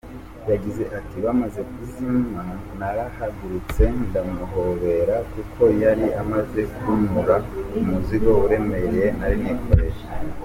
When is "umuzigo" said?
7.77-8.31